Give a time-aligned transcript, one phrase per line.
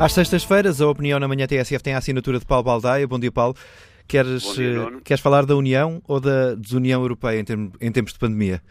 [0.00, 3.06] Às sextas-feiras, a opinião na manhã TSF tem a assinatura de Paulo Baldaia.
[3.06, 3.54] Bom dia, Paulo.
[4.08, 8.62] Queres, dia, eh, queres falar da União ou da desunião europeia em, tempos de pandemia?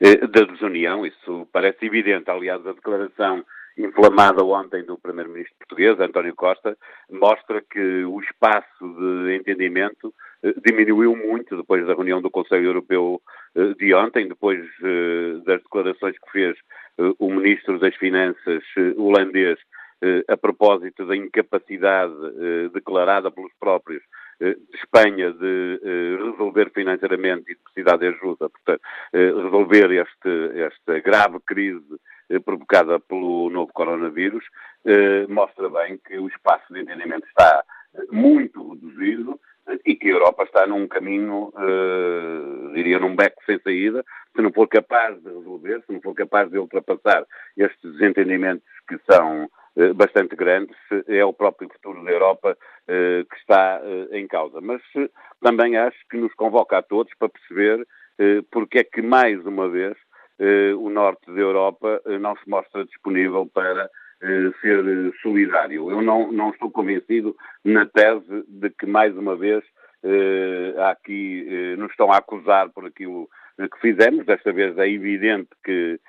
[0.00, 2.30] Eh, da desunião, isso parece evidente.
[2.30, 3.44] Aliás, a declaração
[3.76, 6.74] inflamada ontem do Primeiro-Ministro português, António Costa,
[7.10, 10.10] mostra que o espaço de entendimento
[10.42, 13.20] eh, diminuiu muito depois da reunião do Conselho Europeu
[13.78, 14.60] de ontem, depois
[15.46, 16.56] das declarações que fez
[17.18, 18.62] o Ministro das Finanças
[18.98, 19.58] holandês
[20.28, 24.02] a propósito da incapacidade eh, declarada pelos próprios
[24.40, 25.80] eh, de Espanha de
[26.22, 28.80] resolver financeiramente e de precisar de ajuda, portanto,
[29.12, 31.96] resolver este, esta grave crise
[32.44, 34.44] provocada pelo novo coronavírus,
[35.28, 37.62] mostra bem que o espaço de entendimento está
[38.10, 39.40] muito reduzido
[39.84, 41.52] e que a Europa está num caminho,
[42.74, 44.04] diria, num beco sem saída,
[44.34, 47.24] se não for capaz de resolver, se não for capaz de ultrapassar
[47.56, 49.48] estes desentendimentos que são eh,
[49.94, 50.72] bastante grande,
[51.06, 52.56] é o próprio futuro da Europa
[52.88, 54.60] eh, que está eh, em causa.
[54.60, 54.80] Mas
[55.42, 57.86] também acho que nos convoca a todos para perceber
[58.50, 59.94] porque é que, mais uma vez,
[60.78, 63.90] o norte da Europa não se mostra disponível para
[64.62, 65.90] ser solidário.
[65.90, 69.62] Eu não, não estou convencido na tese de que, mais uma vez,
[70.90, 73.28] aqui nos estão a acusar por aquilo
[73.58, 74.24] que fizemos.
[74.24, 76.00] Desta vez é evidente que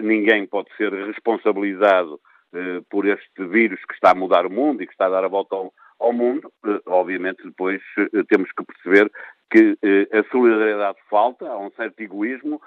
[0.00, 2.37] ninguém pode ser responsabilizado eh,
[2.88, 5.28] por este vírus que está a mudar o mundo e que está a dar a
[5.28, 9.10] volta ao, ao mundo, eh, obviamente depois eh, temos que perceber
[9.50, 9.78] que
[10.12, 12.60] a solidariedade falta, há um certo egoísmo,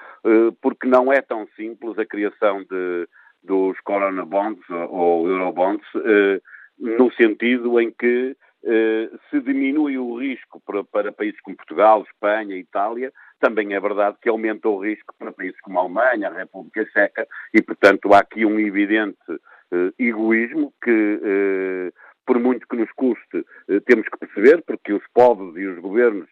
[0.64, 3.08] porque não é tão simples a criação de,
[3.44, 5.86] dos Corona Bonds ou Eurobonds,
[6.80, 8.36] no sentido em que
[9.30, 14.30] se diminui o risco para, para, países como Portugal, Espanha, Itália, também é verdade que
[14.30, 18.44] aumenta o risco para países como a Alemanha, a República Checa, e, portanto, há aqui
[18.44, 19.18] um evidente
[19.98, 21.94] egoísmo que, uh,
[22.26, 26.28] por muito que nos custe, uh, temos que perceber, porque os povos e os governos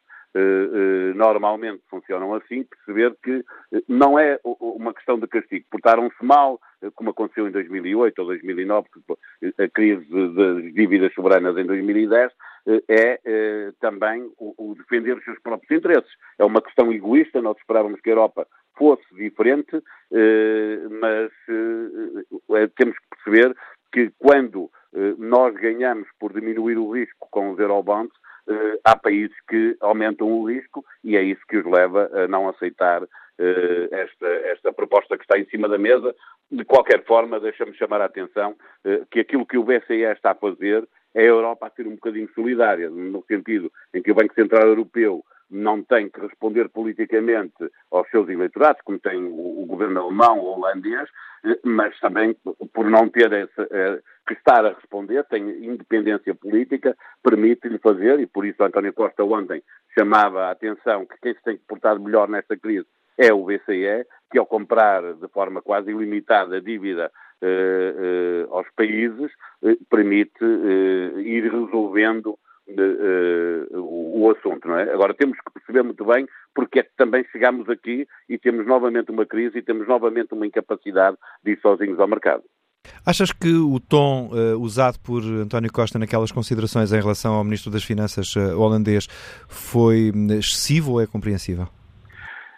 [1.16, 3.44] normalmente funcionam assim, perceber que
[3.88, 5.66] não é uma questão de castigo.
[5.72, 6.62] Portaram-se mal,
[6.94, 8.88] como aconteceu em 2008 ou 2009,
[9.58, 10.06] a crise
[10.36, 12.32] das dívidas soberanas em 2010,
[12.88, 16.12] é também o defender os seus próprios interesses.
[16.38, 18.48] É uma questão egoísta, nós esperávamos que a Europa
[18.78, 19.82] fosse diferente,
[21.02, 21.32] mas
[22.76, 23.56] temos que perceber
[23.92, 28.14] que quando eh, nós ganhamos por diminuir o risco com os eurobonds,
[28.48, 32.50] eh, há países que aumentam o risco e é isso que os leva a não
[32.50, 36.16] aceitar eh, esta, esta proposta que está em cima da mesa.
[36.52, 38.56] De qualquer forma, deixa-me chamar a atenção
[39.12, 42.30] que aquilo que o BCE está a fazer é a Europa a ser um bocadinho
[42.34, 48.08] solidária, no sentido em que o Banco Central Europeu não tem que responder politicamente aos
[48.10, 51.10] seus eleitorados, como tem o, governo alemão ou holandês,
[51.44, 52.36] eh, mas também
[52.74, 58.28] por não ter essa, eh, que estar a responder, tem independência política, permite-lhe fazer, e
[58.28, 59.64] por isso António Costa ontem
[59.98, 62.86] chamava a atenção que quem se tem que portar melhor nesta crise
[63.18, 67.12] é o BCE, que ao comprar de forma quase ilimitada a dívida
[68.50, 69.32] aos países,
[69.64, 72.38] eh, permite eh, ir resolvendo
[73.74, 74.84] o, o, assunto, não é?
[74.94, 79.10] Agora temos que perceber muito bem porque é que também chegamos aqui e temos novamente
[79.10, 82.44] uma crise e temos novamente uma incapacidade de ir sozinhos ao mercado.
[83.06, 87.72] Achas que o tom uh, usado por António Costa naquelas considerações em relação ao Ministro
[87.72, 89.08] das Finanças uh, holandês
[89.48, 91.68] foi hum, excessivo ou é compreensível?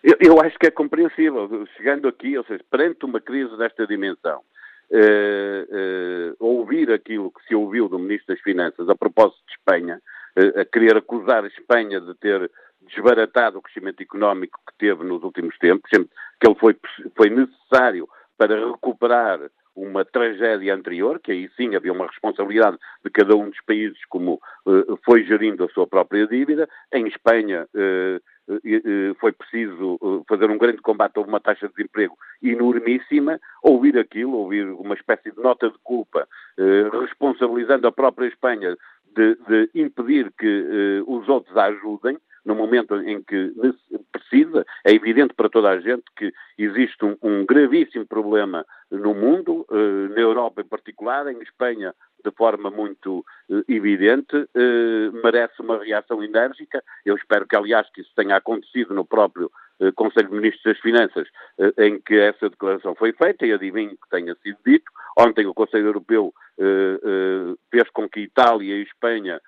[0.04, 1.48] Eu, eu, acho que é compreensível.
[1.78, 4.42] Chegando aqui, ou seja, perante uma crise desta dimensão,
[4.92, 10.02] uh, ouvir aquilo que se ouviu do Ministro das Finanças a propósito de Espanha,
[10.56, 12.50] a querer acusar a Espanha de ter
[12.82, 16.78] desbaratado o crescimento económico que teve nos últimos tempos, que ele foi,
[17.16, 18.08] foi necessário
[18.38, 19.40] para recuperar
[19.76, 24.40] uma tragédia anterior, que aí sim havia uma responsabilidade de cada um dos países como
[24.66, 26.68] uh, foi gerindo a sua própria dívida.
[26.94, 32.18] Em Espanha uh, uh, foi preciso fazer um grande combate, houve uma taxa de desemprego
[32.44, 33.40] enormíssima.
[33.64, 36.28] Ouvir aquilo, ouvir uma espécie de nota de culpa,
[37.02, 38.76] responsabilizando a própria Espanha
[39.16, 43.54] de, de impedir que os outros a ajudem, no momento em que
[44.12, 49.66] precisa, é evidente para toda a gente que existe um, um gravíssimo problema no mundo,
[49.72, 51.94] eh, na Europa em particular, em Espanha
[52.24, 56.84] de forma muito eh, evidente, eh, merece uma reação enérgica.
[57.06, 59.52] Eu espero que, aliás, que isso tenha acontecido no próprio
[59.96, 61.28] Conselho de Ministros das Finanças,
[61.80, 64.86] em que essa declaração foi feita, e adivinho que tenha sido dito.
[65.18, 66.32] Ontem o Conselho Europeu
[67.72, 69.42] fez com que Itália e Espanha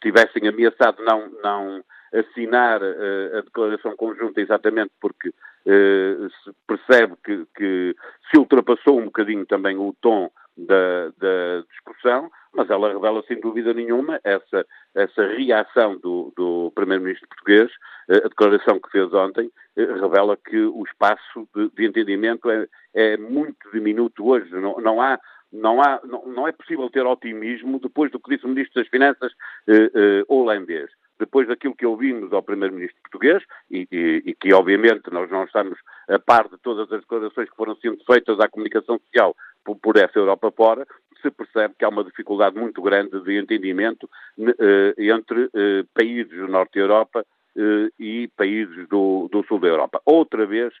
[0.00, 7.44] tivessem ameaçado não, não assinar uh, a declaração conjunta exatamente porque uh, se percebe que,
[7.56, 7.96] que,
[8.30, 13.74] se ultrapassou um bocadinho também o tom da, da discussão, mas ela revela sem dúvida
[13.74, 14.64] nenhuma essa,
[14.94, 17.70] essa reação do, do Primeiro-Ministro português,
[18.08, 22.66] eh, a declaração que fez ontem, eh, revela que o espaço de, de entendimento é,
[22.94, 24.48] é, muito diminuto hoje.
[24.52, 25.18] Não, não há
[25.54, 28.90] não, há, não, não, é possível ter otimismo depois do que disse o Ministro das
[28.90, 29.32] Finanças
[29.68, 35.10] eh, eh, holandês depois daquilo que ouvimos ao Primeiro-Ministro português, e, e, e, que obviamente
[35.12, 35.78] nós não estamos
[36.08, 39.96] a par de todas as declarações que foram sendo feitas à comunicação social por, por
[39.96, 40.86] essa Europa fora,
[41.22, 44.08] se percebe que há uma dificuldade muito grande de entendimento
[44.38, 47.24] eh, entre eh, países do Norte da Europa
[47.56, 50.02] eh, e países do, do Sul da Europa.
[50.04, 50.74] Outra vez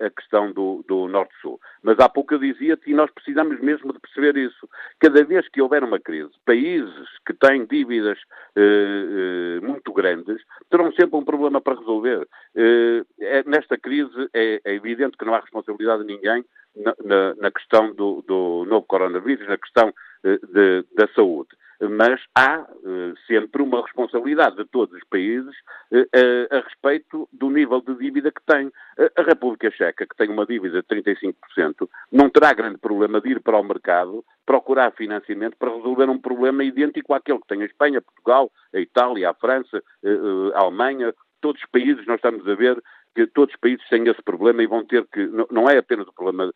[0.00, 1.60] a questão do, do Norte-Sul.
[1.82, 4.68] Mas há pouco eu dizia-te, e nós precisamos mesmo de perceber isso.
[4.98, 8.18] Cada vez que houver uma crise, países que têm dívidas
[8.56, 12.26] eh, eh, muito grandes terão sempre um problema para resolver.
[12.54, 16.44] Eh, é, nesta crise é, é, evidente que não há responsabilidade de ninguém
[16.76, 19.92] na, na, na questão do, do, novo coronavírus, na questão
[20.24, 21.50] eh, de, da saúde
[21.88, 25.54] mas há uh, sempre uma responsabilidade de todos os países
[25.92, 26.06] uh,
[26.50, 28.70] a respeito do nível de dívida que tem.
[29.16, 33.40] a República Checa, que tem uma dívida de 35%, não terá grande problema de ir
[33.40, 38.02] para o mercado procurar financiamento para resolver um problema idêntico àquele que tem a Espanha,
[38.02, 42.82] Portugal, a Itália, a França, uh, a Alemanha, todos os países, nós estamos a ver
[43.14, 46.12] que todos os países têm esse problema e vão ter que, não é apenas o
[46.12, 46.52] problema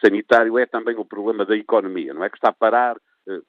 [0.00, 2.96] sanitário, é também o problema da economia, não é que está a parar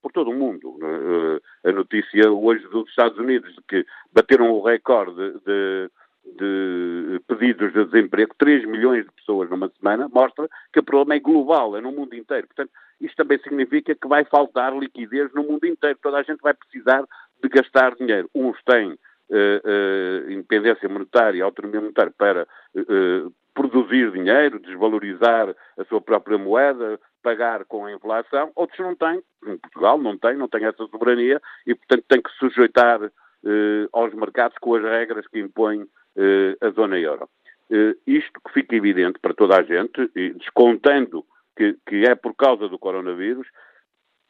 [0.02, 0.78] por todo o mundo.
[0.82, 5.90] Eh, a notícia hoje dos Estados Unidos de que bateram o recorde de,
[6.38, 11.20] de pedidos de desemprego, 3 milhões de pessoas numa semana, mostra que o problema é
[11.20, 12.48] global, é no mundo inteiro.
[12.48, 12.72] Portanto,
[13.02, 16.00] isto também significa que vai faltar liquidez no mundo inteiro.
[16.02, 17.04] Toda a gente vai precisar
[17.42, 18.30] de gastar dinheiro.
[18.34, 18.98] Uns têm
[19.30, 27.66] Uh, independência monetária, autonomia monetária para uh, produzir dinheiro, desvalorizar a sua própria moeda, pagar
[27.66, 29.24] com a inflação, outros não têm,
[29.62, 33.00] Portugal não tem, não tem essa soberania e, portanto, tem que sujeitar
[33.46, 35.86] eh, aos mercados com as regras que impõe
[36.16, 37.30] eh, a zona euro.
[37.70, 41.26] Eh, isto que fica evidente para toda a gente, descontando
[41.56, 43.48] que, que é por causa do coronavírus,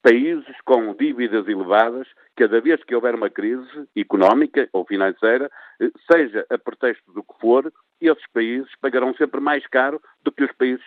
[0.04, 5.50] países com dívidas elevadas, cada vez que houver uma crise económica ou financeira,
[5.82, 7.72] eh, seja a pretexto do que for,
[8.02, 10.84] esses países pagarão sempre mais caro do que os países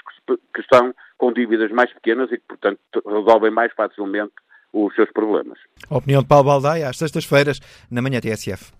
[0.55, 4.35] que, estão com dívidas mais pequenas e que, portanto, resolvem mais facilmente
[4.73, 5.59] os seus problemas.
[5.89, 7.61] A opinião de Paulo Baldaia, às sextas-feiras,
[7.91, 8.73] na manhã TSF.